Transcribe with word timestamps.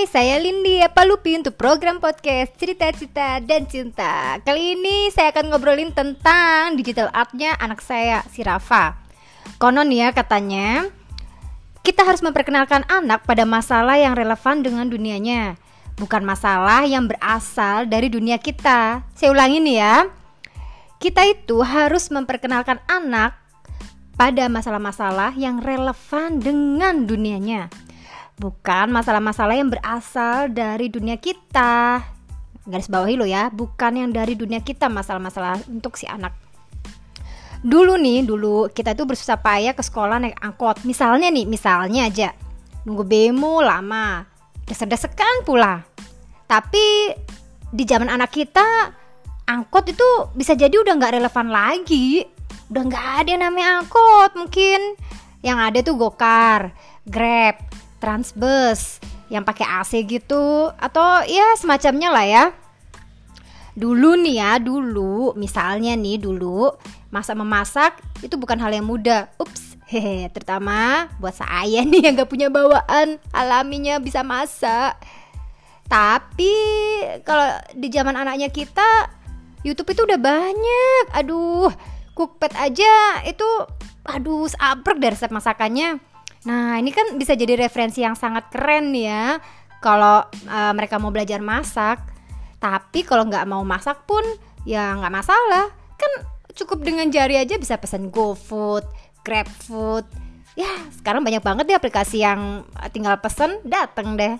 Hai, 0.00 0.08
saya 0.08 0.40
Lindi. 0.40 0.80
Palupi 0.96 1.36
untuk 1.36 1.60
program 1.60 2.00
podcast 2.00 2.56
Cerita-Cita 2.56 3.36
dan 3.44 3.68
Cinta? 3.68 4.40
Kali 4.40 4.72
ini 4.72 5.12
saya 5.12 5.28
akan 5.28 5.52
ngobrolin 5.52 5.92
tentang 5.92 6.72
digital 6.72 7.12
artnya 7.12 7.52
anak 7.60 7.84
saya, 7.84 8.24
si 8.32 8.40
Rafa. 8.40 8.96
Konon 9.60 9.92
ya 9.92 10.08
katanya 10.16 10.88
Kita 11.84 12.08
harus 12.08 12.24
memperkenalkan 12.24 12.88
anak 12.88 13.28
pada 13.28 13.44
masalah 13.44 14.00
yang 14.00 14.16
relevan 14.16 14.64
dengan 14.64 14.88
dunianya. 14.88 15.60
Bukan 16.00 16.24
masalah 16.24 16.88
yang 16.88 17.04
berasal 17.04 17.84
dari 17.84 18.08
dunia 18.08 18.40
kita. 18.40 19.04
Saya 19.12 19.28
ulangi 19.36 19.60
nih 19.60 19.76
ya. 19.84 20.08
Kita 20.96 21.28
itu 21.28 21.60
harus 21.60 22.08
memperkenalkan 22.08 22.80
anak 22.88 23.36
pada 24.16 24.48
masalah-masalah 24.48 25.36
yang 25.36 25.60
relevan 25.60 26.40
dengan 26.40 27.04
dunianya 27.04 27.89
bukan 28.40 28.88
masalah-masalah 28.88 29.52
yang 29.52 29.68
berasal 29.68 30.48
dari 30.48 30.88
dunia 30.88 31.20
kita. 31.20 32.00
Garis 32.64 32.88
bawahi 32.88 33.20
lo 33.20 33.28
ya, 33.28 33.52
bukan 33.52 34.00
yang 34.00 34.10
dari 34.16 34.32
dunia 34.32 34.64
kita 34.64 34.88
masalah-masalah 34.88 35.60
untuk 35.68 36.00
si 36.00 36.08
anak. 36.08 36.32
Dulu 37.60 38.00
nih, 38.00 38.24
dulu 38.24 38.72
kita 38.72 38.96
tuh 38.96 39.04
bersusah 39.04 39.36
payah 39.36 39.76
ke 39.76 39.84
sekolah 39.84 40.16
naik 40.16 40.40
angkot. 40.40 40.88
Misalnya 40.88 41.28
nih, 41.28 41.44
misalnya 41.44 42.08
aja 42.08 42.32
nunggu 42.88 43.04
bemo 43.04 43.60
lama, 43.60 44.24
desek-desekan 44.64 45.44
pula. 45.44 45.84
Tapi 46.48 47.12
di 47.68 47.84
zaman 47.84 48.08
anak 48.08 48.32
kita 48.32 48.64
angkot 49.44 49.92
itu 49.92 50.08
bisa 50.32 50.56
jadi 50.56 50.72
udah 50.72 50.96
nggak 50.96 51.20
relevan 51.20 51.52
lagi. 51.52 52.24
Udah 52.72 52.82
nggak 52.88 53.06
ada 53.20 53.28
yang 53.28 53.42
namanya 53.44 53.84
angkot 53.84 54.32
mungkin. 54.40 54.96
Yang 55.44 55.58
ada 55.60 55.78
tuh 55.84 55.94
gokar, 55.96 56.72
grab, 57.04 57.69
transbus 58.00 58.98
yang 59.30 59.46
pakai 59.46 59.62
AC 59.62 60.02
gitu 60.08 60.72
atau 60.74 61.22
ya 61.28 61.54
semacamnya 61.54 62.10
lah 62.10 62.26
ya. 62.26 62.44
Dulu 63.78 64.18
nih 64.18 64.42
ya, 64.42 64.58
dulu 64.58 65.36
misalnya 65.38 65.94
nih 65.94 66.18
dulu 66.18 66.74
masak 67.14 67.38
memasak 67.38 67.92
itu 68.24 68.34
bukan 68.34 68.58
hal 68.58 68.74
yang 68.74 68.88
mudah. 68.88 69.30
Ups, 69.38 69.78
hehe, 69.86 70.26
terutama 70.34 71.06
buat 71.22 71.36
saya 71.36 71.86
nih 71.90 72.10
yang 72.10 72.18
gak 72.18 72.30
punya 72.32 72.50
bawaan 72.50 73.22
alaminya 73.30 74.02
bisa 74.02 74.26
masak. 74.26 74.98
Tapi 75.86 76.54
kalau 77.22 77.54
di 77.74 77.86
zaman 77.90 78.18
anaknya 78.18 78.50
kita 78.50 79.10
YouTube 79.62 79.94
itu 79.94 80.02
udah 80.02 80.18
banyak. 80.18 81.04
Aduh, 81.14 81.70
cookpad 82.14 82.52
aja 82.58 83.22
itu 83.26 83.48
aduh 84.00 84.48
sabrek 84.48 84.98
dari 84.98 85.12
resep 85.14 85.30
masakannya 85.30 86.09
Nah, 86.48 86.80
ini 86.80 86.88
kan 86.88 87.20
bisa 87.20 87.36
jadi 87.36 87.56
referensi 87.56 88.00
yang 88.00 88.16
sangat 88.16 88.48
keren 88.48 88.96
ya 88.96 89.36
kalau 89.84 90.24
uh, 90.48 90.72
mereka 90.72 90.96
mau 90.96 91.12
belajar 91.12 91.44
masak. 91.44 92.00
Tapi 92.60 93.04
kalau 93.04 93.28
nggak 93.28 93.48
mau 93.48 93.64
masak 93.64 94.04
pun 94.04 94.22
ya 94.64 94.96
nggak 94.96 95.12
masalah. 95.12 95.68
Kan 95.96 96.12
cukup 96.56 96.84
dengan 96.84 97.08
jari 97.12 97.40
aja 97.40 97.56
bisa 97.60 97.76
pesan 97.76 98.08
GoFood, 98.08 98.84
GrabFood. 99.24 100.04
Ya, 100.58 100.68
sekarang 100.96 101.24
banyak 101.24 101.40
banget 101.40 101.64
deh 101.68 101.78
aplikasi 101.78 102.24
yang 102.24 102.68
tinggal 102.92 103.16
pesen 103.20 103.60
dateng 103.64 104.16
deh. 104.16 104.36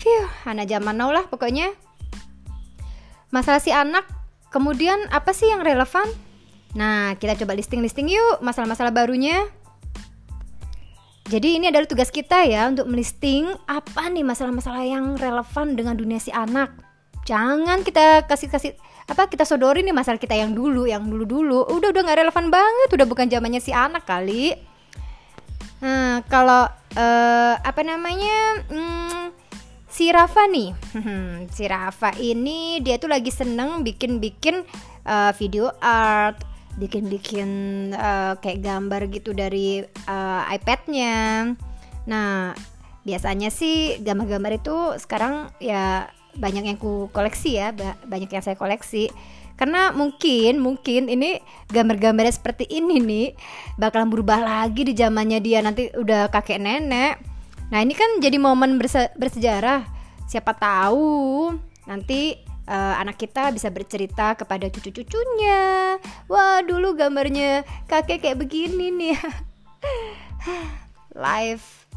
Phew, 0.00 0.28
anak 0.48 0.68
zaman 0.68 0.96
now 0.96 1.12
lah 1.12 1.24
pokoknya. 1.28 1.72
Masalah 3.32 3.58
si 3.58 3.74
anak, 3.74 4.06
kemudian 4.54 5.10
apa 5.10 5.34
sih 5.34 5.50
yang 5.50 5.64
relevan? 5.64 6.06
Nah, 6.78 7.18
kita 7.18 7.34
coba 7.42 7.58
listing-listing 7.58 8.08
yuk 8.12 8.38
masalah-masalah 8.44 8.94
barunya. 8.94 9.42
Jadi 11.24 11.56
ini 11.56 11.72
adalah 11.72 11.88
tugas 11.88 12.12
kita 12.12 12.44
ya 12.44 12.68
untuk 12.68 12.84
melisting 12.84 13.48
apa 13.64 14.12
nih 14.12 14.20
masalah-masalah 14.20 14.84
yang 14.84 15.16
relevan 15.16 15.72
dengan 15.72 15.96
dunia 15.96 16.20
si 16.20 16.28
anak. 16.28 16.68
Jangan 17.24 17.80
kita 17.80 18.28
kasih-kasih 18.28 18.76
apa 19.08 19.32
kita 19.32 19.48
sodori 19.48 19.80
nih 19.80 19.96
masalah 19.96 20.20
kita 20.20 20.36
yang 20.36 20.52
dulu, 20.52 20.84
yang 20.84 21.08
dulu-dulu. 21.08 21.64
Udah 21.72 21.88
udah 21.96 22.02
nggak 22.04 22.20
relevan 22.28 22.52
banget, 22.52 22.88
udah 22.92 23.06
bukan 23.08 23.26
zamannya 23.32 23.60
si 23.64 23.72
anak 23.72 24.04
kali. 24.04 24.52
Nah, 25.80 26.20
kalau 26.28 26.68
uh, 26.96 27.54
apa 27.56 27.80
namanya? 27.80 28.60
Hmm, 28.68 29.32
si 29.88 30.12
Rafa 30.12 30.44
nih. 30.44 30.76
si 31.56 31.64
Rafa 31.64 32.12
ini 32.20 32.84
dia 32.84 33.00
tuh 33.00 33.08
lagi 33.08 33.32
seneng 33.32 33.80
bikin-bikin 33.80 34.60
uh, 35.08 35.32
video 35.40 35.72
art 35.80 36.53
bikin-bikin 36.74 37.50
uh, 37.94 38.34
kayak 38.42 38.62
gambar 38.62 39.06
gitu 39.10 39.30
dari 39.30 39.82
uh, 40.10 40.42
iPadnya. 40.50 41.52
Nah 42.06 42.54
biasanya 43.04 43.52
sih 43.52 44.00
gambar-gambar 44.00 44.58
itu 44.58 44.76
sekarang 44.96 45.52
ya 45.60 46.08
banyak 46.34 46.66
yang 46.66 46.78
ku 46.80 47.10
koleksi 47.14 47.62
ya, 47.62 47.70
banyak 48.06 48.30
yang 48.30 48.42
saya 48.42 48.58
koleksi. 48.58 49.10
Karena 49.54 49.94
mungkin 49.94 50.58
mungkin 50.58 51.06
ini 51.06 51.38
gambar-gambarnya 51.70 52.34
seperti 52.34 52.66
ini 52.66 52.98
nih 52.98 53.28
bakalan 53.78 54.10
berubah 54.10 54.42
lagi 54.42 54.82
di 54.82 54.98
zamannya 54.98 55.38
dia 55.38 55.62
nanti 55.62 55.94
udah 55.94 56.26
kakek 56.26 56.58
nenek. 56.58 57.22
Nah 57.70 57.78
ini 57.78 57.94
kan 57.94 58.18
jadi 58.18 58.34
momen 58.34 58.82
berse 58.82 59.14
bersejarah. 59.14 59.86
Siapa 60.26 60.58
tahu 60.58 61.54
nanti 61.86 62.34
uh, 62.68 62.94
anak 63.00 63.20
kita 63.20 63.52
bisa 63.52 63.68
bercerita 63.68 64.36
kepada 64.36 64.68
cucu-cucunya. 64.68 65.96
Wah, 66.28 66.60
dulu 66.64 66.96
gambarnya 66.96 67.62
kakek 67.88 68.24
kayak 68.24 68.40
begini 68.40 68.92
nih. 68.92 69.18
Life 71.14 71.88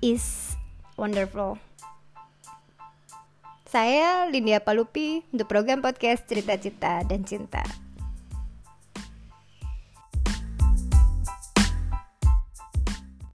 is 0.00 0.56
wonderful. 0.94 1.60
Saya 3.70 4.26
Lindia 4.26 4.58
Palupi 4.58 5.22
untuk 5.30 5.46
program 5.46 5.78
podcast 5.78 6.26
Cerita-Cita 6.26 7.06
dan 7.06 7.22
Cinta. 7.22 7.89